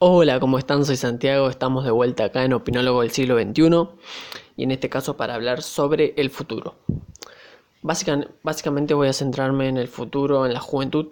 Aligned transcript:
Hola, 0.00 0.38
¿cómo 0.38 0.60
están? 0.60 0.84
Soy 0.84 0.94
Santiago, 0.94 1.48
estamos 1.48 1.84
de 1.84 1.90
vuelta 1.90 2.22
acá 2.22 2.44
en 2.44 2.52
Opinólogo 2.52 3.00
del 3.00 3.10
siglo 3.10 3.36
XXI 3.36 3.88
y 4.56 4.62
en 4.62 4.70
este 4.70 4.88
caso 4.88 5.16
para 5.16 5.34
hablar 5.34 5.60
sobre 5.60 6.14
el 6.16 6.30
futuro. 6.30 6.76
básicamente 7.82 8.94
voy 8.94 9.08
a 9.08 9.12
centrarme 9.12 9.66
en 9.66 9.76
el 9.76 9.88
futuro, 9.88 10.46
en 10.46 10.54
la 10.54 10.60
juventud. 10.60 11.08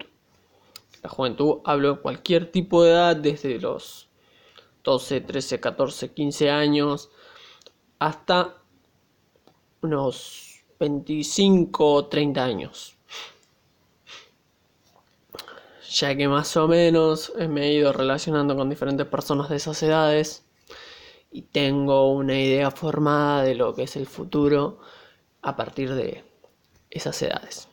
La 1.02 1.08
juventud 1.08 1.62
hablo 1.64 1.94
de 1.94 2.00
cualquier 2.00 2.52
tipo 2.52 2.84
de 2.84 2.92
edad, 2.92 3.16
desde 3.16 3.58
los 3.58 4.08
12, 4.84 5.20
13, 5.20 5.58
14, 5.58 6.12
15 6.12 6.50
años 6.50 7.10
hasta 7.98 8.54
unos 9.82 10.62
25 10.78 11.92
o 11.92 12.06
30 12.06 12.44
años 12.44 12.95
ya 15.90 16.16
que 16.16 16.28
más 16.28 16.56
o 16.56 16.68
menos 16.68 17.32
me 17.48 17.66
he 17.66 17.72
ido 17.74 17.92
relacionando 17.92 18.56
con 18.56 18.68
diferentes 18.68 19.06
personas 19.06 19.48
de 19.48 19.56
esas 19.56 19.82
edades 19.82 20.44
y 21.30 21.42
tengo 21.42 22.12
una 22.12 22.38
idea 22.38 22.70
formada 22.70 23.42
de 23.42 23.54
lo 23.54 23.74
que 23.74 23.84
es 23.84 23.96
el 23.96 24.06
futuro 24.06 24.80
a 25.42 25.56
partir 25.56 25.94
de 25.94 26.24
esas 26.90 27.20
edades 27.22 27.68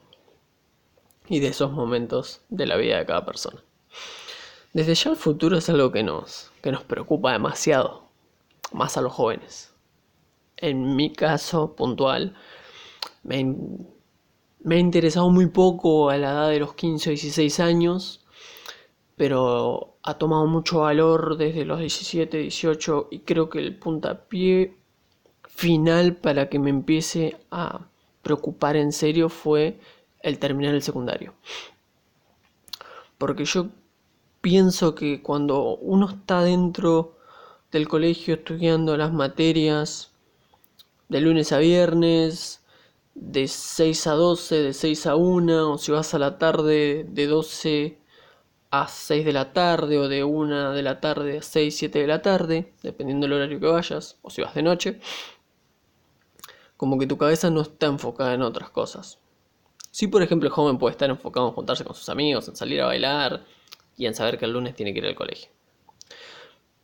y 1.28 1.40
de 1.40 1.48
esos 1.48 1.72
momentos 1.72 2.42
de 2.50 2.66
la 2.66 2.78
vida 2.78 2.98
de 2.98 3.06
cada 3.06 3.26
persona. 3.26 3.64
Desde 4.74 4.96
ya 4.96 5.12
el 5.12 5.16
futuro 5.16 5.58
es 5.58 5.70
algo 5.70 5.92
que 5.92 6.04
nos, 6.04 6.52
que 6.62 6.72
nos 6.72 6.84
preocupa 6.84 7.32
demasiado, 7.32 8.10
más 8.72 8.98
a 8.98 9.02
los 9.02 9.14
jóvenes. 9.14 9.74
En 10.58 10.96
mi 10.96 11.14
caso 11.14 11.76
puntual, 11.76 12.36
me, 13.24 13.56
me 14.64 14.76
ha 14.76 14.80
interesado 14.80 15.30
muy 15.30 15.48
poco 15.48 16.10
a 16.10 16.18
la 16.18 16.32
edad 16.32 16.50
de 16.50 16.60
los 16.60 16.74
15 16.74 17.10
o 17.10 17.12
16 17.12 17.60
años, 17.60 18.26
pero 19.16 19.98
ha 20.04 20.18
tomado 20.18 20.48
mucho 20.48 20.80
valor 20.80 21.38
desde 21.38 21.66
los 21.66 21.80
17, 21.80 22.38
18 22.38 23.10
y 23.12 23.20
creo 23.20 23.50
que 23.50 23.60
el 23.60 23.78
puntapié 23.78 24.76
final 25.48 26.16
para 26.16 26.50
que 26.50 26.60
me 26.60 26.70
empiece 26.70 27.38
a 27.52 27.88
preocupar 28.22 28.76
en 28.76 28.92
serio 28.92 29.30
fue 29.30 29.80
el 30.22 30.40
terminar 30.40 30.74
el 30.74 30.82
secundario. 30.82 31.34
Porque 33.18 33.46
yo 33.46 33.68
pienso 34.42 34.96
que 34.96 35.22
cuando 35.22 35.76
uno 35.78 36.10
está 36.10 36.42
dentro 36.42 37.18
del 37.72 37.88
colegio 37.88 38.36
estudiando 38.36 38.98
las 38.98 39.14
materias 39.14 40.12
de 41.10 41.22
lunes 41.22 41.52
a 41.52 41.60
viernes, 41.60 42.63
de 43.16 43.48
6 43.48 44.08
a 44.08 44.14
12, 44.14 44.56
de 44.64 44.74
6 44.74 45.06
a 45.08 45.16
1, 45.16 45.74
o 45.74 45.78
si 45.78 45.92
vas 45.92 46.14
a 46.14 46.20
la 46.20 46.38
tarde 46.38 47.06
de 47.08 47.28
12 47.28 47.98
a 48.72 48.88
6 48.88 49.26
de 49.26 49.34
la 49.34 49.54
tarde, 49.54 50.00
o 50.00 50.08
de 50.08 50.24
1 50.24 50.72
de 50.74 50.82
la 50.82 51.00
tarde 51.00 51.38
a 51.38 51.42
6, 51.42 51.78
7 51.78 52.00
de 52.00 52.08
la 52.08 52.22
tarde, 52.22 52.74
dependiendo 52.82 53.26
del 53.26 53.34
horario 53.34 53.60
que 53.60 53.68
vayas, 53.68 54.18
o 54.22 54.30
si 54.30 54.42
vas 54.42 54.56
de 54.56 54.64
noche, 54.64 55.00
como 56.78 56.98
que 56.98 57.08
tu 57.08 57.18
cabeza 57.18 57.50
no 57.50 57.62
está 57.62 57.86
enfocada 57.88 58.34
en 58.34 58.42
otras 58.42 58.70
cosas. 58.70 59.20
Si 59.92 60.08
por 60.08 60.24
ejemplo 60.24 60.48
el 60.48 60.54
joven 60.54 60.80
puede 60.80 60.94
estar 60.94 61.10
enfocado 61.10 61.48
en 61.48 61.54
juntarse 61.54 61.86
con 61.86 61.96
sus 61.96 62.10
amigos, 62.10 62.48
en 62.48 62.56
salir 62.56 62.82
a 62.82 62.88
bailar 62.88 63.46
y 63.96 64.08
en 64.08 64.16
saber 64.16 64.40
que 64.40 64.46
el 64.46 64.52
lunes 64.52 64.76
tiene 64.76 64.92
que 64.92 65.00
ir 65.00 65.06
al 65.06 65.16
colegio. 65.16 65.50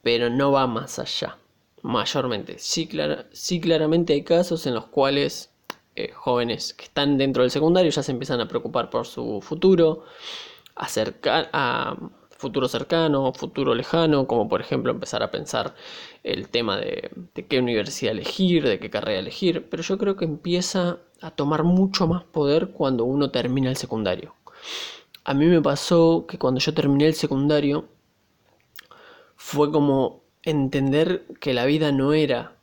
Pero 0.03 0.29
no 0.29 0.51
va 0.51 0.67
más 0.67 0.99
allá, 0.99 1.37
mayormente. 1.81 2.59
Sí, 2.59 2.87
sí 3.31 3.59
claramente 3.59 4.13
hay 4.13 4.23
casos 4.23 4.67
en 4.67 4.75
los 4.75 4.85
cuales 4.85 5.51
eh, 5.99 6.11
jóvenes 6.13 6.73
que 6.73 6.85
están 6.85 7.17
dentro 7.17 7.43
del 7.43 7.51
secundario 7.51 7.91
ya 7.91 8.03
se 8.03 8.11
empiezan 8.11 8.39
a 8.41 8.47
preocupar 8.47 8.89
por 8.89 9.05
su 9.05 9.41
futuro, 9.41 10.05
acercar 10.75 11.49
a 11.53 11.97
futuro 12.29 12.69
cercano, 12.69 13.33
futuro 13.33 13.75
lejano, 13.75 14.25
como 14.25 14.47
por 14.47 14.61
ejemplo 14.61 14.91
empezar 14.91 15.23
a 15.23 15.31
pensar 15.31 15.75
el 16.23 16.47
tema 16.49 16.77
de 16.77 17.11
qué 17.49 17.59
universidad 17.59 18.13
elegir, 18.13 18.63
de 18.63 18.79
qué 18.79 18.89
carrera 18.89 19.19
elegir, 19.19 19.67
pero 19.69 19.83
yo 19.83 19.97
creo 19.97 20.15
que 20.15 20.25
empieza 20.25 20.99
a 21.21 21.31
tomar 21.31 21.63
mucho 21.63 22.07
más 22.07 22.23
poder 22.23 22.69
cuando 22.69 23.03
uno 23.03 23.29
termina 23.29 23.69
el 23.69 23.75
secundario. 23.75 24.35
A 25.25 25.33
mí 25.33 25.45
me 25.47 25.61
pasó 25.61 26.25
que 26.27 26.37
cuando 26.37 26.61
yo 26.61 26.73
terminé 26.73 27.07
el 27.07 27.13
secundario 27.13 27.89
fue 29.35 29.71
como 29.71 30.23
entender 30.43 31.25
que 31.41 31.53
la 31.53 31.65
vida 31.65 31.91
no 31.91 32.13
era 32.13 32.55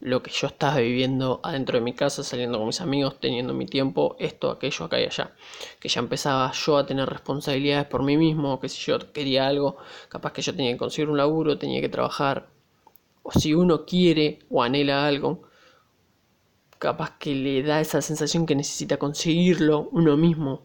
lo 0.00 0.22
que 0.22 0.30
yo 0.30 0.46
estaba 0.46 0.76
viviendo 0.76 1.40
adentro 1.42 1.78
de 1.78 1.84
mi 1.84 1.92
casa, 1.92 2.22
saliendo 2.22 2.58
con 2.58 2.68
mis 2.68 2.80
amigos, 2.80 3.18
teniendo 3.20 3.52
mi 3.52 3.66
tiempo, 3.66 4.16
esto, 4.18 4.50
aquello, 4.50 4.84
acá 4.84 5.00
y 5.00 5.04
allá. 5.04 5.34
Que 5.80 5.88
ya 5.88 6.00
empezaba 6.00 6.52
yo 6.52 6.76
a 6.78 6.86
tener 6.86 7.08
responsabilidades 7.08 7.86
por 7.86 8.02
mí 8.02 8.16
mismo, 8.16 8.60
que 8.60 8.68
si 8.68 8.80
yo 8.80 9.12
quería 9.12 9.48
algo, 9.48 9.76
capaz 10.08 10.32
que 10.32 10.42
yo 10.42 10.54
tenía 10.54 10.72
que 10.72 10.78
conseguir 10.78 11.10
un 11.10 11.16
laburo, 11.16 11.58
tenía 11.58 11.80
que 11.80 11.88
trabajar. 11.88 12.48
O 13.22 13.32
si 13.32 13.54
uno 13.54 13.84
quiere 13.86 14.38
o 14.50 14.62
anhela 14.62 15.06
algo, 15.06 15.42
capaz 16.78 17.18
que 17.18 17.34
le 17.34 17.62
da 17.62 17.80
esa 17.80 18.00
sensación 18.00 18.46
que 18.46 18.54
necesita 18.54 18.98
conseguirlo 18.98 19.88
uno 19.92 20.16
mismo 20.16 20.62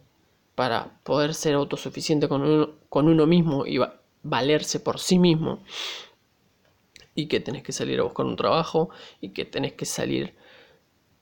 para 0.56 1.00
poder 1.04 1.34
ser 1.34 1.56
autosuficiente 1.56 2.28
con 2.30 2.44
uno, 2.44 2.70
con 2.90 3.08
uno 3.08 3.26
mismo 3.26 3.66
y 3.66 3.80
valerse 4.22 4.80
por 4.80 5.00
sí 5.00 5.18
mismo 5.18 5.64
y 7.16 7.28
que 7.28 7.40
tenés 7.40 7.64
que 7.64 7.72
salir 7.72 8.00
a 8.00 8.04
buscar 8.04 8.26
un 8.26 8.36
trabajo 8.36 8.90
y 9.22 9.30
que 9.30 9.46
tenés 9.46 9.74
que 9.74 9.86
salir 9.86 10.36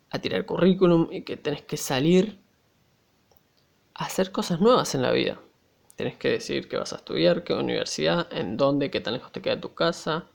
a 0.09 0.19
tirar 0.19 0.45
currículum 0.45 1.07
y 1.11 1.21
que 1.23 1.37
tenés 1.37 1.61
que 1.61 1.77
salir 1.77 2.39
a 3.93 4.05
hacer 4.05 4.31
cosas 4.31 4.61
nuevas 4.61 4.93
en 4.95 5.01
la 5.01 5.11
vida. 5.11 5.39
Tenés 5.95 6.17
que 6.17 6.29
decidir 6.29 6.67
qué 6.67 6.77
vas 6.77 6.93
a 6.93 6.97
estudiar, 6.97 7.43
qué 7.43 7.53
universidad, 7.53 8.31
en 8.31 8.57
dónde, 8.57 8.91
qué 8.91 9.01
tan 9.01 9.13
lejos 9.13 9.31
te 9.31 9.41
queda 9.41 9.59
tu 9.59 9.73
casa. 9.73 10.27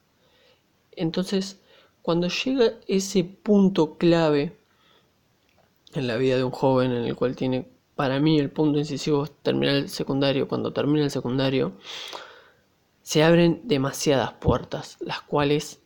Entonces, 0.92 1.60
cuando 2.02 2.28
llega 2.28 2.72
ese 2.86 3.24
punto 3.24 3.98
clave 3.98 4.56
en 5.94 6.06
la 6.06 6.16
vida 6.16 6.36
de 6.36 6.44
un 6.44 6.52
joven 6.52 6.92
en 6.92 7.04
el 7.04 7.16
cual 7.16 7.36
tiene, 7.36 7.66
para 7.94 8.20
mí, 8.20 8.38
el 8.38 8.50
punto 8.50 8.78
incisivo 8.78 9.24
es 9.24 9.32
terminar 9.42 9.76
el 9.76 9.88
secundario, 9.88 10.48
cuando 10.48 10.72
termina 10.72 11.04
el 11.04 11.10
secundario, 11.10 11.72
se 13.06 13.22
abren 13.22 13.60
demasiadas 13.62 14.32
puertas, 14.32 14.96
las 14.98 15.20
cuales 15.20 15.78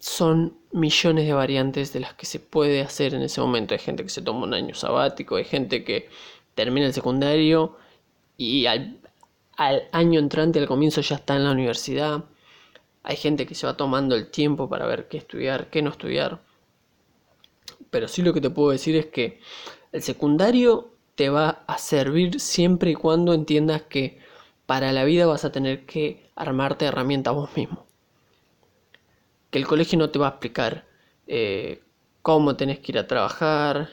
son 0.00 0.58
millones 0.72 1.26
de 1.26 1.32
variantes 1.32 1.92
de 1.92 2.00
las 2.00 2.14
que 2.14 2.26
se 2.26 2.40
puede 2.40 2.82
hacer 2.82 3.14
en 3.14 3.22
ese 3.22 3.40
momento. 3.40 3.72
Hay 3.72 3.78
gente 3.78 4.02
que 4.02 4.08
se 4.08 4.20
toma 4.20 4.42
un 4.42 4.52
año 4.52 4.74
sabático, 4.74 5.36
hay 5.36 5.44
gente 5.44 5.84
que 5.84 6.08
termina 6.56 6.88
el 6.88 6.92
secundario 6.92 7.76
y 8.36 8.66
al, 8.66 8.98
año 9.56 10.18
entrante, 10.18 10.58
al 10.58 10.66
comienzo 10.66 11.02
ya 11.02 11.14
está 11.14 11.36
en 11.36 11.44
la 11.44 11.52
universidad. 11.52 12.24
Hay 13.04 13.14
gente 13.14 13.46
que 13.46 13.54
se 13.54 13.68
va 13.68 13.76
tomando 13.76 14.16
el 14.16 14.28
tiempo 14.28 14.68
para 14.68 14.86
ver 14.86 15.06
qué 15.06 15.18
estudiar, 15.18 15.70
qué 15.70 15.82
no 15.82 15.90
estudiar. 15.90 16.40
Pero 17.90 18.08
sí 18.08 18.22
lo 18.22 18.34
que 18.34 18.40
te 18.40 18.50
puedo 18.50 18.72
decir 18.72 18.96
es 18.96 19.06
que 19.06 19.38
el 19.92 20.02
secundario 20.02 20.90
te 21.14 21.28
va 21.28 21.62
a 21.68 21.78
servir 21.78 22.40
siempre 22.40 22.90
y 22.90 22.94
cuando 22.94 23.34
entiendas 23.34 23.82
que 23.82 24.31
para 24.72 24.90
la 24.90 25.04
vida 25.04 25.26
vas 25.26 25.44
a 25.44 25.52
tener 25.52 25.84
que 25.84 26.30
armarte 26.34 26.86
herramientas 26.86 27.34
vos 27.34 27.54
mismo. 27.54 27.84
Que 29.50 29.58
el 29.58 29.66
colegio 29.66 29.98
no 29.98 30.08
te 30.08 30.18
va 30.18 30.28
a 30.28 30.30
explicar 30.30 30.86
eh, 31.26 31.82
cómo 32.22 32.56
tenés 32.56 32.78
que 32.78 32.92
ir 32.92 32.98
a 32.98 33.06
trabajar, 33.06 33.90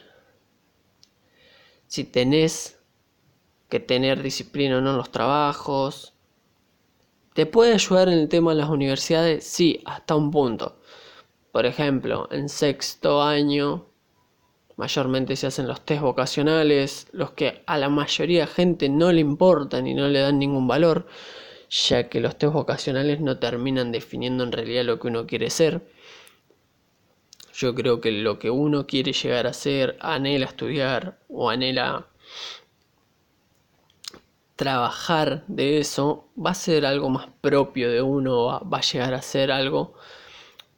si 1.85 2.05
tenés 2.05 2.79
que 3.67 3.81
tener 3.81 4.23
disciplina 4.23 4.77
o 4.77 4.81
no 4.81 4.91
en 4.91 4.95
los 4.95 5.11
trabajos. 5.11 6.13
¿Te 7.33 7.45
puede 7.45 7.73
ayudar 7.73 8.07
en 8.07 8.17
el 8.17 8.29
tema 8.29 8.51
de 8.51 8.61
las 8.61 8.69
universidades? 8.69 9.43
Sí, 9.43 9.83
hasta 9.83 10.15
un 10.15 10.31
punto. 10.31 10.79
Por 11.51 11.65
ejemplo, 11.65 12.29
en 12.31 12.47
sexto 12.47 13.21
año 13.21 13.85
mayormente 14.79 15.35
se 15.35 15.45
hacen 15.45 15.67
los 15.67 15.81
test 15.81 16.01
vocacionales, 16.01 17.07
los 17.11 17.31
que 17.31 17.63
a 17.65 17.77
la 17.77 17.89
mayoría 17.89 18.45
de 18.45 18.47
gente 18.47 18.87
no 18.87 19.11
le 19.11 19.19
importan 19.19 19.85
y 19.87 19.93
no 19.93 20.07
le 20.07 20.19
dan 20.19 20.39
ningún 20.39 20.69
valor, 20.69 21.05
ya 21.69 22.07
que 22.07 22.21
los 22.21 22.37
test 22.37 22.53
vocacionales 22.53 23.19
no 23.19 23.37
terminan 23.39 23.91
definiendo 23.91 24.45
en 24.45 24.53
realidad 24.53 24.85
lo 24.85 24.97
que 24.97 25.07
uno 25.07 25.27
quiere 25.27 25.49
ser. 25.49 25.81
Yo 27.53 27.75
creo 27.75 27.99
que 27.99 28.13
lo 28.13 28.39
que 28.39 28.49
uno 28.49 28.87
quiere 28.87 29.11
llegar 29.11 29.47
a 29.47 29.53
ser, 29.53 29.97
anhela 29.99 30.45
estudiar 30.45 31.19
o 31.27 31.49
anhela 31.49 32.07
trabajar 34.55 35.43
de 35.47 35.79
eso, 35.79 36.29
va 36.37 36.51
a 36.51 36.55
ser 36.55 36.85
algo 36.85 37.09
más 37.09 37.27
propio 37.41 37.91
de 37.91 38.01
uno, 38.01 38.45
va 38.45 38.77
a 38.77 38.81
llegar 38.81 39.13
a 39.13 39.21
ser 39.21 39.51
algo 39.51 39.93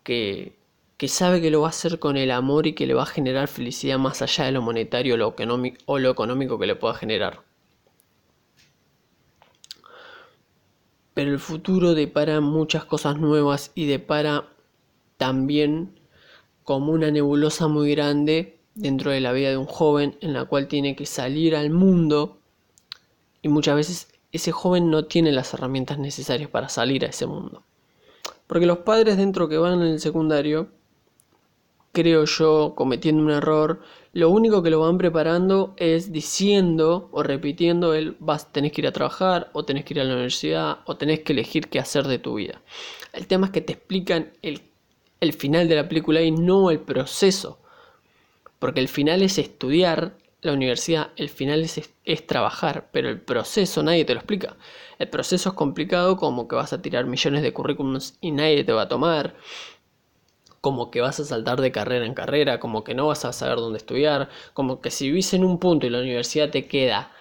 que 0.04 0.61
que 1.02 1.08
sabe 1.08 1.42
que 1.42 1.50
lo 1.50 1.62
va 1.62 1.68
a 1.70 1.72
hacer 1.72 1.98
con 1.98 2.16
el 2.16 2.30
amor 2.30 2.68
y 2.68 2.74
que 2.74 2.86
le 2.86 2.94
va 2.94 3.02
a 3.02 3.08
generar 3.08 3.48
felicidad 3.48 3.98
más 3.98 4.22
allá 4.22 4.46
de 4.46 4.52
lo 4.52 4.62
monetario 4.62 5.16
o 5.16 5.98
lo 5.98 6.12
económico 6.12 6.60
que 6.60 6.68
le 6.68 6.76
pueda 6.76 6.94
generar. 6.94 7.42
Pero 11.16 11.32
el 11.32 11.40
futuro 11.40 11.96
depara 11.96 12.40
muchas 12.40 12.86
cosas 12.86 13.18
nuevas 13.18 13.72
y 13.74 13.88
depara 13.88 14.50
también 15.18 16.00
como 16.64 16.92
una 16.92 17.10
nebulosa 17.10 17.68
muy 17.68 17.96
grande 17.96 18.60
dentro 18.76 19.10
de 19.10 19.22
la 19.22 19.32
vida 19.32 19.50
de 19.50 19.58
un 19.58 19.66
joven 19.66 20.20
en 20.22 20.34
la 20.34 20.46
cual 20.46 20.68
tiene 20.68 20.96
que 20.96 21.08
salir 21.08 21.56
al 21.56 21.72
mundo 21.72 22.38
y 23.42 23.48
muchas 23.48 23.76
veces 23.76 24.08
ese 24.32 24.52
joven 24.52 24.92
no 24.92 25.06
tiene 25.06 25.32
las 25.32 25.52
herramientas 25.56 25.98
necesarias 25.98 26.52
para 26.52 26.70
salir 26.70 27.06
a 27.06 27.10
ese 27.10 27.26
mundo. 27.26 27.64
Porque 28.46 28.68
los 28.68 28.78
padres 28.78 29.18
dentro 29.18 29.50
que 29.50 29.58
van 29.58 29.82
en 29.82 29.88
el 29.88 30.00
secundario, 30.00 30.70
creo 31.92 32.26
yo, 32.26 32.74
cometiendo 32.76 33.24
un 33.24 33.32
error, 33.32 33.82
lo 34.14 34.30
único 34.30 34.62
que 34.62 34.70
lo 34.70 34.80
van 34.82 34.98
preparando 34.98 35.74
es 35.78 36.12
diciendo 36.12 37.10
o 37.12 37.24
repitiendo 37.24 37.94
el 37.94 38.16
vas, 38.20 38.52
tenés 38.52 38.72
que 38.72 38.82
ir 38.82 38.88
a 38.88 38.92
trabajar, 38.92 39.50
o 39.54 39.66
tenés 39.66 39.86
que 39.86 39.94
ir 39.94 40.02
a 40.02 40.04
la 40.04 40.14
universidad, 40.14 40.80
o 40.86 40.98
tenés 40.98 41.22
que 41.22 41.34
elegir 41.34 41.70
qué 41.70 41.80
hacer 41.80 42.08
de 42.08 42.20
tu 42.20 42.36
vida. 42.36 42.62
El 43.14 43.28
tema 43.28 43.48
es 43.48 43.54
que 43.54 43.62
te 43.62 43.74
explican 43.74 44.32
el, 44.42 44.62
el 45.20 45.34
final 45.34 45.68
de 45.68 45.76
la 45.76 45.88
película 45.88 46.22
y 46.22 46.32
no 46.32 46.72
el 46.72 46.80
proceso. 46.80 47.60
Porque 48.60 48.80
el 48.80 48.88
final 48.88 49.22
es 49.22 49.38
estudiar 49.38 50.18
la 50.42 50.54
universidad, 50.54 51.12
el 51.18 51.30
final 51.30 51.64
es, 51.64 52.28
trabajar, 52.28 52.90
pero 52.92 53.10
el 53.10 53.22
proceso 53.22 53.84
nadie 53.84 54.06
te 54.06 54.14
lo 54.14 54.20
explica. 54.20 54.58
El 54.98 55.10
proceso 55.10 55.50
es 55.50 55.56
complicado 55.56 56.18
como 56.18 56.48
que 56.48 56.56
vas 56.56 56.74
a 56.74 56.82
tirar 56.82 57.06
millones 57.06 57.44
de 57.44 57.54
currículums 57.54 58.18
y 58.22 58.32
nadie 58.32 58.64
te 58.64 58.74
va 58.74 58.84
a 58.84 58.88
tomar, 58.88 59.36
como 60.62 60.92
que 60.92 61.02
vas 61.02 61.20
a 61.20 61.26
saltar 61.26 61.60
de 61.60 61.72
carrera 61.72 62.06
en 62.06 62.14
carrera, 62.14 62.60
como 62.60 62.84
que 62.84 62.94
no 62.94 63.08
vas 63.08 63.26
a 63.26 63.34
saber 63.34 63.58
dónde 63.58 63.78
estudiar, 63.78 64.30
como 64.54 64.80
que 64.82 64.92
si 64.92 65.08
vivís 65.08 65.34
en 65.34 65.44
un 65.44 65.60
punto 65.60 65.88
y 65.88 65.90
la 65.90 66.00
universidad 66.00 66.52
te 66.52 66.68
queda 66.68 67.12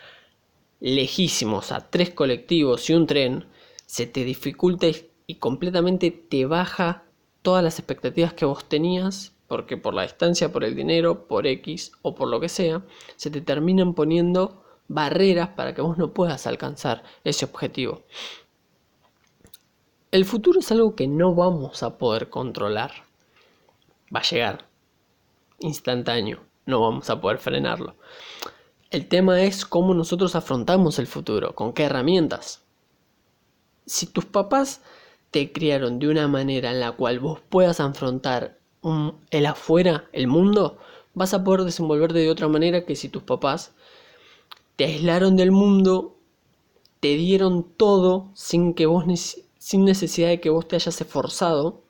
lejísimos 0.81 1.73
a 1.73 1.91
tres 1.91 2.11
colectivos 2.11 2.89
y 2.89 2.95
un 2.95 3.07
tren, 3.07 3.47
se 3.87 4.07
te 4.07 4.25
dificulta 4.25 4.87
y 5.27 5.35
completamente 5.37 6.11
te 6.11 6.47
baja 6.47 7.05
todas 7.43 7.65
las 7.65 7.79
expectativas 7.79 8.35
que 8.35 8.45
vos 8.45 8.65
tenías 8.65 9.33
porque 9.51 9.77
por 9.77 9.95
la 9.95 10.03
distancia, 10.03 10.53
por 10.53 10.63
el 10.63 10.77
dinero, 10.77 11.27
por 11.27 11.45
X 11.45 11.91
o 12.03 12.15
por 12.15 12.29
lo 12.29 12.39
que 12.39 12.49
sea, 12.49 12.83
se 13.17 13.31
te 13.31 13.41
terminan 13.41 13.95
poniendo 13.95 14.63
barreras 14.87 15.49
para 15.49 15.75
que 15.75 15.83
vos 15.83 15.99
no 15.99 16.13
puedas 16.13 16.47
alcanzar 16.47 17.03
ese 17.25 17.47
objetivo. 17.47 18.03
El 20.13 20.25
futuro 20.25 20.61
es 20.61 20.71
algo 20.71 20.95
que 20.95 21.09
no 21.09 21.35
vamos 21.35 21.83
a 21.83 21.99
poder 21.99 22.31
controlar. 22.31 22.93
Va 24.15 24.21
a 24.21 24.25
llegar 24.25 24.69
instantáneo, 25.61 26.41
no 26.67 26.81
vamos 26.81 27.11
a 27.11 27.21
poder 27.21 27.39
frenarlo. 27.39 27.97
El 28.91 29.07
tema 29.07 29.43
es 29.43 29.65
cómo 29.65 29.95
nosotros 29.95 30.35
afrontamos 30.35 30.99
el 30.99 31.07
futuro, 31.07 31.55
con 31.55 31.73
qué 31.73 31.85
herramientas. 31.85 32.63
Si 33.87 34.07
tus 34.07 34.25
papás 34.25 34.83
te 35.31 35.53
criaron 35.53 35.99
de 35.99 36.09
una 36.09 36.27
manera 36.27 36.71
en 36.71 36.81
la 36.81 36.93
cual 36.93 37.21
vos 37.21 37.41
puedas 37.49 37.79
afrontar 37.81 38.59
el 39.31 39.47
afuera, 39.47 40.09
el 40.13 40.27
mundo, 40.27 40.79
vas 41.15 41.35
a 41.35 41.45
poder 41.45 41.63
desenvolverte 41.63 42.19
de 42.19 42.31
otra 42.31 42.49
manera 42.49 42.85
que 42.85 42.97
si 42.97 43.09
tus 43.09 43.23
papás 43.23 43.73
te 44.77 44.85
aislaron 44.87 45.37
del 45.37 45.53
mundo, 45.53 46.17
te 47.01 47.15
dieron 47.17 47.65
todo 47.77 48.31
sin 48.35 48.75
que 48.75 48.87
vos 48.87 49.05
sin 49.59 49.85
necesidad 49.85 50.29
de 50.29 50.41
que 50.41 50.51
vos 50.51 50.67
te 50.67 50.77
hayas 50.77 51.01
esforzado. 51.01 51.83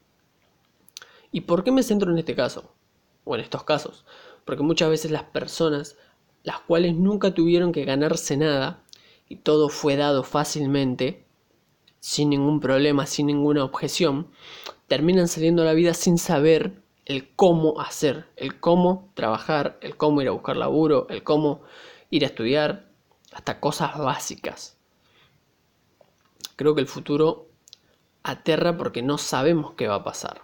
¿Y 1.33 1.43
por 1.43 1.65
qué 1.65 1.71
me 1.71 1.83
centro 1.83 2.11
en 2.11 2.19
este 2.19 2.35
caso? 2.35 2.75
O 3.25 3.35
en 3.35 3.41
estos 3.41 3.65
casos. 3.65 4.05
Porque 4.45 4.63
muchas 4.63 4.91
veces 4.91 5.11
las 5.11 5.25
personas, 5.25 5.97
las 6.43 6.61
cuales 6.61 6.95
nunca 6.95 7.35
tuvieron 7.35 7.73
que 7.73 7.85
ganarse 7.85 8.37
nada, 8.37 8.83
y 9.29 9.37
todo 9.37 9.69
fue 9.69 9.97
dado 9.97 10.25
fácilmente, 10.25 11.25
sin 12.01 12.31
ningún 12.31 12.61
problema, 12.61 13.07
sin 13.07 13.27
ninguna 13.27 13.63
objeción, 13.63 14.29
terminan 14.89 15.29
saliendo 15.29 15.63
a 15.63 15.67
la 15.67 15.75
vida 15.75 15.95
sin 15.95 16.19
saber 16.19 16.83
el 17.05 17.35
cómo 17.37 17.81
hacer, 17.81 18.27
el 18.37 18.59
cómo 18.59 19.11
trabajar, 19.15 19.79
el 19.83 19.97
cómo 19.97 20.21
ir 20.23 20.29
a 20.29 20.33
buscar 20.33 20.57
laburo, 20.57 21.07
el 21.11 21.23
cómo 21.23 21.63
ir 22.11 22.25
a 22.25 22.29
estudiar, 22.29 22.91
hasta 23.33 23.61
cosas 23.61 23.97
básicas. 23.99 24.77
Creo 26.57 26.75
que 26.75 26.81
el 26.81 26.89
futuro 26.89 27.49
aterra 28.23 28.77
porque 28.77 29.03
no 29.03 29.19
sabemos 29.19 29.75
qué 29.75 29.87
va 29.87 29.97
a 29.97 30.05
pasar. 30.05 30.43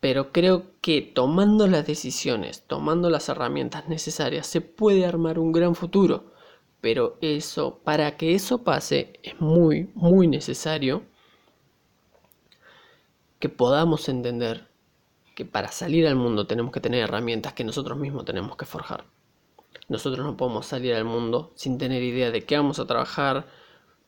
Pero 0.00 0.32
creo 0.32 0.64
que 0.80 1.02
tomando 1.02 1.66
las 1.66 1.86
decisiones, 1.86 2.64
tomando 2.66 3.10
las 3.10 3.28
herramientas 3.28 3.88
necesarias, 3.88 4.46
se 4.46 4.60
puede 4.60 5.06
armar 5.06 5.38
un 5.38 5.52
gran 5.52 5.74
futuro. 5.74 6.32
Pero 6.80 7.18
eso, 7.20 7.80
para 7.82 8.16
que 8.16 8.34
eso 8.34 8.62
pase, 8.62 9.18
es 9.22 9.40
muy, 9.40 9.90
muy 9.94 10.28
necesario 10.28 11.02
que 13.38 13.48
podamos 13.48 14.08
entender 14.08 14.68
que 15.34 15.44
para 15.44 15.68
salir 15.68 16.06
al 16.06 16.16
mundo 16.16 16.46
tenemos 16.46 16.72
que 16.72 16.80
tener 16.80 17.02
herramientas 17.02 17.52
que 17.52 17.64
nosotros 17.64 17.98
mismos 17.98 18.24
tenemos 18.24 18.56
que 18.56 18.64
forjar. 18.64 19.04
Nosotros 19.88 20.24
no 20.24 20.36
podemos 20.36 20.66
salir 20.66 20.94
al 20.94 21.04
mundo 21.04 21.52
sin 21.54 21.78
tener 21.78 22.02
idea 22.02 22.30
de 22.30 22.44
qué 22.44 22.56
vamos 22.56 22.78
a 22.78 22.86
trabajar, 22.86 23.46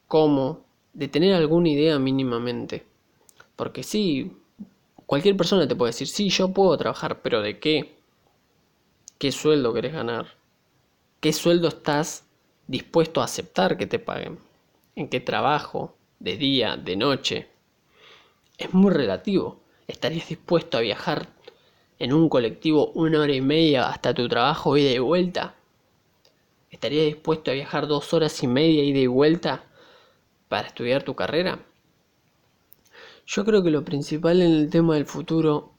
cómo, 0.06 0.64
de 0.92 1.08
tener 1.08 1.34
alguna 1.34 1.68
idea 1.68 1.98
mínimamente. 1.98 2.86
Porque 3.56 3.82
sí, 3.82 4.36
cualquier 5.08 5.36
persona 5.36 5.66
te 5.66 5.74
puede 5.74 5.90
decir, 5.90 6.06
sí, 6.06 6.30
yo 6.30 6.50
puedo 6.52 6.78
trabajar, 6.78 7.20
pero 7.22 7.42
¿de 7.42 7.58
qué? 7.58 7.96
¿Qué 9.18 9.32
sueldo 9.32 9.74
querés 9.74 9.92
ganar? 9.92 10.36
¿Qué 11.18 11.32
sueldo 11.32 11.66
estás 11.66 12.24
dispuesto 12.68 13.20
a 13.20 13.24
aceptar 13.24 13.76
que 13.76 13.88
te 13.88 13.98
paguen? 13.98 14.38
¿En 14.94 15.08
qué 15.08 15.18
trabajo? 15.18 15.96
¿De 16.20 16.36
día? 16.36 16.76
¿De 16.76 16.94
noche? 16.94 17.48
es 18.58 18.74
muy 18.74 18.92
relativo. 18.92 19.60
¿Estarías 19.86 20.28
dispuesto 20.28 20.76
a 20.76 20.82
viajar 20.82 21.28
en 21.98 22.12
un 22.12 22.28
colectivo 22.28 22.90
una 22.94 23.20
hora 23.20 23.32
y 23.32 23.40
media 23.40 23.88
hasta 23.88 24.12
tu 24.12 24.28
trabajo 24.28 24.76
ida 24.76 24.90
y 24.90 24.98
vuelta? 24.98 25.54
¿Estarías 26.70 27.06
dispuesto 27.06 27.50
a 27.50 27.54
viajar 27.54 27.86
dos 27.86 28.12
horas 28.12 28.42
y 28.42 28.46
media 28.46 28.84
ida 28.84 28.98
y 28.98 29.06
vuelta 29.06 29.64
para 30.48 30.68
estudiar 30.68 31.02
tu 31.02 31.14
carrera? 31.14 31.60
Yo 33.28 33.44
creo 33.44 33.62
que 33.62 33.70
lo 33.70 33.84
principal 33.84 34.40
en 34.40 34.52
el 34.52 34.70
tema 34.70 34.94
del 34.94 35.04
futuro 35.04 35.74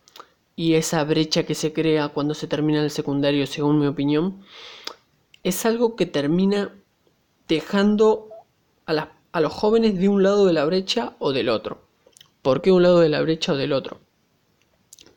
y 0.56 0.76
esa 0.76 1.04
brecha 1.04 1.48
que 1.48 1.56
se 1.56 1.74
crea 1.74 2.10
cuando 2.10 2.36
se 2.36 2.46
termina 2.46 2.84
el 2.84 2.92
secundario, 2.92 3.48
según 3.48 3.80
mi 3.80 3.88
opinión, 3.88 4.44
es 5.42 5.66
algo 5.66 5.96
que 5.96 6.06
termina 6.06 6.72
dejando 7.48 8.30
a, 8.86 9.10
a 9.32 9.42
los 9.42 9.52
jóvenes 9.52 9.98
de 9.98 10.10
un 10.10 10.22
lado 10.22 10.46
de 10.46 10.54
la 10.54 10.64
brecha 10.64 11.16
o 11.18 11.34
del 11.34 11.50
otro. 11.50 11.82
¿Por 12.44 12.62
qué 12.62 12.72
un 12.72 12.84
lado 12.84 13.00
de 13.00 13.10
la 13.10 13.22
brecha 13.22 13.54
o 13.54 13.58
del 13.58 13.74
otro? 13.74 13.98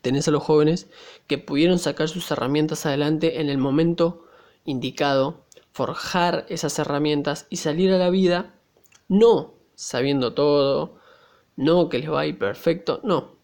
Tenés 0.01 0.27
a 0.27 0.31
los 0.31 0.41
jóvenes 0.41 0.87
que 1.27 1.37
pudieron 1.37 1.77
sacar 1.77 2.09
sus 2.09 2.31
herramientas 2.31 2.87
adelante 2.87 3.41
en 3.41 3.49
el 3.49 3.59
momento 3.59 4.25
indicado, 4.65 5.45
forjar 5.71 6.47
esas 6.49 6.79
herramientas 6.79 7.45
y 7.51 7.57
salir 7.57 7.91
a 7.91 7.99
la 7.99 8.09
vida 8.09 8.55
no 9.07 9.53
sabiendo 9.75 10.33
todo, 10.33 11.02
no 11.55 11.89
que 11.89 11.99
les 11.99 12.11
va 12.11 12.21
a 12.21 12.25
ir 12.25 12.37
perfecto, 12.37 12.99
no, 13.03 13.35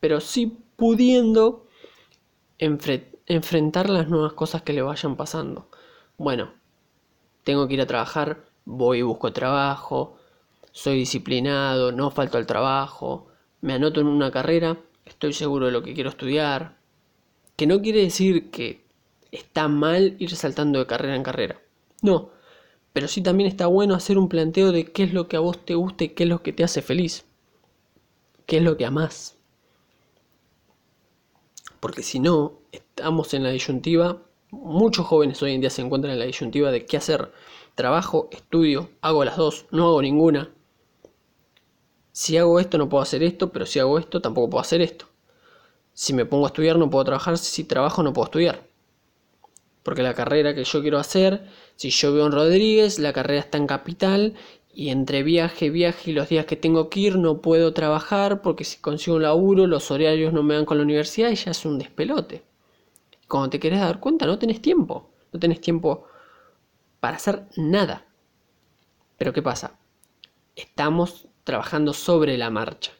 pero 0.00 0.20
sí 0.20 0.58
pudiendo 0.76 1.66
enfrentar 2.58 3.90
las 3.90 4.08
nuevas 4.08 4.32
cosas 4.34 4.62
que 4.62 4.72
le 4.72 4.82
vayan 4.82 5.16
pasando. 5.16 5.68
Bueno, 6.18 6.52
tengo 7.44 7.66
que 7.68 7.74
ir 7.74 7.80
a 7.80 7.86
trabajar, 7.86 8.44
voy 8.64 8.98
y 8.98 9.02
busco 9.02 9.32
trabajo, 9.32 10.16
soy 10.72 10.98
disciplinado, 10.98 11.92
no 11.92 12.10
falto 12.10 12.38
al 12.38 12.46
trabajo, 12.46 13.28
me 13.60 13.74
anoto 13.74 14.00
en 14.00 14.06
una 14.06 14.30
carrera, 14.30 14.78
estoy 15.04 15.32
seguro 15.32 15.66
de 15.66 15.72
lo 15.72 15.82
que 15.82 15.94
quiero 15.94 16.10
estudiar. 16.10 16.76
Que 17.56 17.66
no 17.66 17.82
quiere 17.82 18.00
decir 18.00 18.50
que 18.50 18.86
está 19.32 19.68
mal 19.68 20.16
ir 20.18 20.34
saltando 20.34 20.78
de 20.78 20.86
carrera 20.86 21.16
en 21.16 21.22
carrera. 21.22 21.60
No, 22.02 22.30
pero 22.92 23.08
sí 23.08 23.22
también 23.22 23.48
está 23.48 23.66
bueno 23.66 23.94
hacer 23.94 24.18
un 24.18 24.28
planteo 24.28 24.72
de 24.72 24.86
qué 24.92 25.02
es 25.04 25.12
lo 25.12 25.28
que 25.28 25.36
a 25.36 25.40
vos 25.40 25.64
te 25.64 25.74
gusta 25.74 26.04
y 26.04 26.08
qué 26.10 26.24
es 26.24 26.28
lo 26.28 26.42
que 26.42 26.52
te 26.52 26.64
hace 26.64 26.82
feliz. 26.82 27.26
¿Qué 28.46 28.58
es 28.58 28.62
lo 28.62 28.76
que 28.76 28.86
amás? 28.86 29.36
Porque 31.80 32.02
si 32.02 32.18
no, 32.18 32.60
estamos 32.72 33.32
en 33.34 33.42
la 33.42 33.50
disyuntiva, 33.50 34.22
muchos 34.50 35.06
jóvenes 35.06 35.42
hoy 35.42 35.54
en 35.54 35.60
día 35.60 35.70
se 35.70 35.82
encuentran 35.82 36.12
en 36.12 36.18
la 36.18 36.26
disyuntiva 36.26 36.70
de 36.70 36.84
qué 36.84 36.96
hacer. 36.96 37.32
Trabajo, 37.74 38.28
estudio, 38.32 38.90
hago 39.00 39.24
las 39.24 39.36
dos, 39.36 39.66
no 39.70 39.86
hago 39.86 40.02
ninguna 40.02 40.50
si 42.12 42.36
hago 42.36 42.60
esto 42.60 42.76
no 42.78 42.88
puedo 42.88 43.02
hacer 43.02 43.22
esto, 43.22 43.50
pero 43.50 43.66
si 43.66 43.78
hago 43.78 43.98
esto 43.98 44.20
tampoco 44.20 44.50
puedo 44.50 44.60
hacer 44.60 44.80
esto. 44.80 45.06
Si 45.94 46.12
me 46.12 46.26
pongo 46.26 46.44
a 46.46 46.48
estudiar 46.48 46.76
no 46.78 46.90
puedo 46.90 47.04
trabajar, 47.04 47.38
si 47.38 47.64
trabajo 47.64 48.02
no 48.02 48.12
puedo 48.12 48.26
estudiar. 48.26 48.66
Porque 49.82 50.02
la 50.02 50.14
carrera 50.14 50.54
que 50.54 50.64
yo 50.64 50.82
quiero 50.82 50.98
hacer, 50.98 51.46
si 51.76 51.90
yo 51.90 52.12
veo 52.12 52.26
en 52.26 52.32
Rodríguez, 52.32 52.98
la 52.98 53.12
carrera 53.12 53.40
está 53.40 53.58
en 53.58 53.66
Capital 53.66 54.34
y 54.80 54.88
entre 54.88 55.22
viaje, 55.22 55.68
viaje 55.68 56.10
y 56.10 56.14
los 56.14 56.30
días 56.30 56.46
que 56.46 56.56
tengo 56.56 56.88
que 56.88 57.00
ir 57.00 57.18
no 57.18 57.42
puedo 57.42 57.74
trabajar 57.74 58.40
porque 58.40 58.64
si 58.64 58.78
consigo 58.78 59.16
un 59.16 59.24
laburo 59.24 59.66
los 59.66 59.90
horarios 59.90 60.32
no 60.32 60.42
me 60.42 60.54
dan 60.54 60.64
con 60.64 60.78
la 60.78 60.84
universidad 60.84 61.28
y 61.28 61.34
ya 61.34 61.50
es 61.50 61.66
un 61.66 61.78
despelote. 61.78 62.44
Cuando 63.28 63.50
te 63.50 63.60
querés 63.60 63.80
dar 63.80 64.00
cuenta 64.00 64.24
no 64.24 64.38
tenés 64.38 64.62
tiempo, 64.62 65.10
no 65.34 65.38
tenés 65.38 65.60
tiempo 65.60 66.06
para 66.98 67.16
hacer 67.18 67.44
nada. 67.58 68.06
Pero 69.18 69.34
¿qué 69.34 69.42
pasa? 69.42 69.78
Estamos 70.56 71.28
trabajando 71.44 71.92
sobre 71.92 72.38
la 72.38 72.48
marcha. 72.48 72.92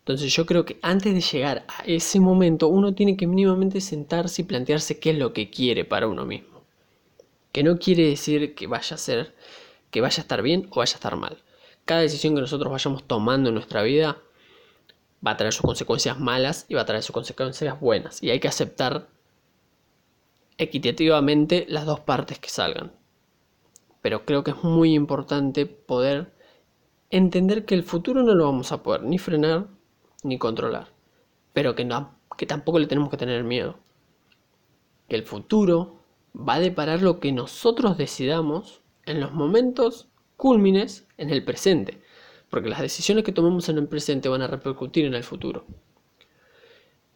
Entonces 0.00 0.34
yo 0.34 0.44
creo 0.44 0.66
que 0.66 0.78
antes 0.82 1.14
de 1.14 1.22
llegar 1.22 1.64
a 1.66 1.82
ese 1.86 2.20
momento 2.20 2.68
uno 2.68 2.94
tiene 2.94 3.16
que 3.16 3.26
mínimamente 3.26 3.80
sentarse 3.80 4.42
y 4.42 4.44
plantearse 4.44 4.98
qué 4.98 5.12
es 5.12 5.18
lo 5.18 5.32
que 5.32 5.48
quiere 5.48 5.86
para 5.86 6.08
uno 6.08 6.26
mismo. 6.26 6.62
Que 7.52 7.62
no 7.62 7.78
quiere 7.78 8.06
decir 8.06 8.54
que 8.54 8.66
vaya 8.66 8.96
a 8.96 8.98
ser, 8.98 9.32
que 9.94 10.00
vaya 10.00 10.18
a 10.18 10.22
estar 10.22 10.42
bien 10.42 10.66
o 10.72 10.80
vaya 10.80 10.94
a 10.94 10.96
estar 10.96 11.14
mal. 11.14 11.38
Cada 11.84 12.00
decisión 12.00 12.34
que 12.34 12.40
nosotros 12.40 12.68
vayamos 12.68 13.04
tomando 13.04 13.50
en 13.50 13.54
nuestra 13.54 13.84
vida 13.84 14.18
va 15.24 15.30
a 15.30 15.36
traer 15.36 15.52
sus 15.52 15.62
consecuencias 15.62 16.18
malas 16.18 16.66
y 16.68 16.74
va 16.74 16.80
a 16.80 16.84
traer 16.84 17.04
sus 17.04 17.12
consecuencias 17.12 17.78
buenas. 17.78 18.20
Y 18.20 18.30
hay 18.30 18.40
que 18.40 18.48
aceptar 18.48 19.06
equitativamente 20.58 21.64
las 21.68 21.86
dos 21.86 22.00
partes 22.00 22.40
que 22.40 22.48
salgan. 22.48 22.90
Pero 24.02 24.24
creo 24.24 24.42
que 24.42 24.50
es 24.50 24.64
muy 24.64 24.94
importante 24.94 25.64
poder 25.64 26.34
entender 27.10 27.64
que 27.64 27.76
el 27.76 27.84
futuro 27.84 28.24
no 28.24 28.34
lo 28.34 28.46
vamos 28.46 28.72
a 28.72 28.82
poder 28.82 29.04
ni 29.04 29.18
frenar 29.18 29.68
ni 30.24 30.38
controlar. 30.38 30.88
Pero 31.52 31.76
que, 31.76 31.84
tampoco 32.48 32.80
le 32.80 32.88
tenemos 32.88 33.10
que 33.10 33.16
tener 33.16 33.44
miedo. 33.44 33.78
Que 35.08 35.14
el 35.14 35.22
futuro 35.22 36.00
va 36.36 36.54
a 36.54 36.60
deparar 36.60 37.00
lo 37.00 37.20
que 37.20 37.30
nosotros 37.30 37.96
decidamos 37.96 38.82
en 39.06 39.20
los 39.20 39.32
momentos 39.32 40.08
cúlmines 40.36 41.06
en 41.16 41.30
el 41.30 41.44
presente. 41.44 42.00
Porque 42.50 42.68
las 42.68 42.80
decisiones 42.80 43.24
que 43.24 43.32
tomemos 43.32 43.68
en 43.68 43.78
el 43.78 43.88
presente 43.88 44.28
van 44.28 44.42
a 44.42 44.46
repercutir 44.46 45.04
en 45.04 45.14
el 45.14 45.24
futuro. 45.24 45.64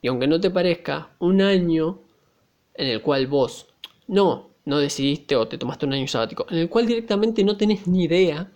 Y 0.00 0.09
aunque 0.09 0.26
no 0.26 0.40
te 0.40 0.50
parezca, 0.50 1.11
un 1.18 1.40
año 1.40 2.00
en 2.75 2.88
el 2.88 3.02
cual 3.02 3.26
vos 3.26 3.66
no, 4.07 4.50
no 4.64 4.78
decidiste 4.78 5.35
o 5.37 5.49
te 5.49 5.59
tomaste 5.59 5.87
un 5.87 5.95
año 5.95 6.07
sabático, 6.07 6.47
en 6.50 6.59
el 6.59 6.68
cual 6.68 6.87
directamente 6.87 7.42
no 7.42 7.57
tenés 7.57 7.87
ni 7.87 8.04
idea 8.04 8.50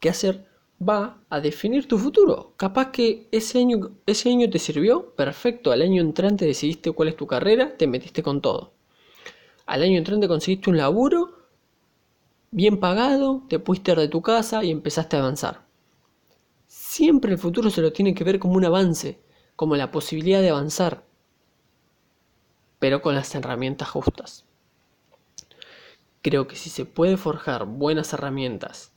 qué 0.00 0.10
hacer, 0.10 0.46
va 0.80 1.18
a 1.30 1.40
definir 1.40 1.88
tu 1.88 1.98
futuro. 1.98 2.52
Capaz 2.56 2.90
que 2.90 3.28
ese 3.32 3.58
año, 3.58 3.92
ese 4.04 4.30
año 4.30 4.50
te 4.50 4.58
sirvió, 4.58 5.14
perfecto, 5.14 5.72
al 5.72 5.82
año 5.82 6.02
entrante 6.02 6.44
decidiste 6.44 6.92
cuál 6.92 7.08
es 7.08 7.16
tu 7.16 7.26
carrera, 7.26 7.76
te 7.76 7.86
metiste 7.86 8.22
con 8.22 8.40
todo. 8.40 8.72
Al 9.64 9.82
año 9.82 9.98
entrante 9.98 10.28
conseguiste 10.28 10.70
un 10.70 10.76
laburo 10.76 11.35
bien 12.56 12.80
pagado, 12.80 13.44
te 13.48 13.60
pusiste 13.60 13.94
de 13.94 14.08
tu 14.08 14.22
casa 14.22 14.64
y 14.64 14.72
empezaste 14.72 15.16
a 15.16 15.20
avanzar. 15.20 15.66
Siempre 16.66 17.30
el 17.32 17.38
futuro 17.38 17.70
se 17.70 17.82
lo 17.82 17.92
tiene 17.92 18.14
que 18.14 18.24
ver 18.24 18.40
como 18.40 18.54
un 18.54 18.64
avance, 18.64 19.20
como 19.54 19.76
la 19.76 19.92
posibilidad 19.92 20.40
de 20.40 20.50
avanzar 20.50 21.06
pero 22.78 23.02
con 23.02 23.14
las 23.14 23.34
herramientas 23.34 23.88
justas. 23.88 24.44
Creo 26.22 26.46
que 26.46 26.56
si 26.56 26.70
se 26.70 26.84
puede 26.84 27.16
forjar 27.16 27.66
buenas 27.66 28.12
herramientas 28.12 28.92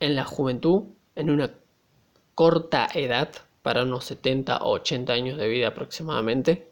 en 0.00 0.16
la 0.16 0.24
juventud, 0.24 0.84
en 1.14 1.30
una 1.30 1.54
corta 2.34 2.88
edad, 2.94 3.30
para 3.62 3.82
unos 3.82 4.04
70 4.04 4.58
o 4.58 4.70
80 4.74 5.12
años 5.12 5.38
de 5.38 5.48
vida 5.48 5.68
aproximadamente, 5.68 6.70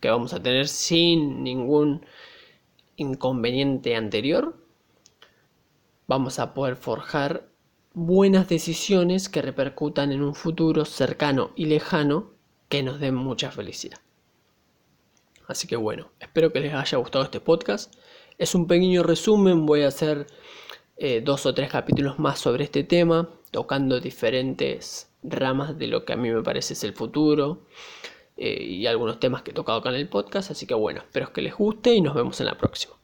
que 0.00 0.10
vamos 0.10 0.32
a 0.32 0.42
tener 0.42 0.68
sin 0.68 1.42
ningún 1.42 2.04
inconveniente 2.96 3.94
anterior, 3.96 4.56
vamos 6.06 6.38
a 6.38 6.54
poder 6.54 6.76
forjar 6.76 7.48
buenas 7.94 8.48
decisiones 8.48 9.28
que 9.28 9.42
repercutan 9.42 10.12
en 10.12 10.22
un 10.22 10.34
futuro 10.34 10.84
cercano 10.84 11.52
y 11.54 11.66
lejano 11.66 12.32
que 12.68 12.82
nos 12.82 12.98
den 12.98 13.14
mucha 13.14 13.50
felicidad. 13.50 13.98
Así 15.46 15.66
que 15.66 15.76
bueno, 15.76 16.10
espero 16.20 16.52
que 16.52 16.60
les 16.60 16.74
haya 16.74 16.98
gustado 16.98 17.24
este 17.24 17.40
podcast. 17.40 17.94
Es 18.38 18.54
un 18.54 18.66
pequeño 18.66 19.02
resumen, 19.02 19.66
voy 19.66 19.82
a 19.82 19.88
hacer 19.88 20.26
eh, 20.96 21.22
dos 21.24 21.46
o 21.46 21.54
tres 21.54 21.70
capítulos 21.70 22.18
más 22.18 22.38
sobre 22.38 22.64
este 22.64 22.82
tema, 22.82 23.28
tocando 23.50 24.00
diferentes 24.00 25.10
ramas 25.22 25.78
de 25.78 25.86
lo 25.86 26.04
que 26.04 26.12
a 26.12 26.16
mí 26.16 26.30
me 26.30 26.42
parece 26.42 26.74
es 26.74 26.84
el 26.84 26.94
futuro 26.94 27.62
eh, 28.36 28.62
y 28.62 28.86
algunos 28.86 29.20
temas 29.20 29.42
que 29.42 29.52
he 29.52 29.54
tocado 29.54 29.78
acá 29.78 29.90
en 29.90 29.96
el 29.96 30.08
podcast. 30.08 30.50
Así 30.50 30.66
que 30.66 30.74
bueno, 30.74 31.00
espero 31.00 31.32
que 31.32 31.42
les 31.42 31.54
guste 31.54 31.94
y 31.94 32.00
nos 32.00 32.14
vemos 32.14 32.40
en 32.40 32.46
la 32.46 32.58
próxima. 32.58 32.94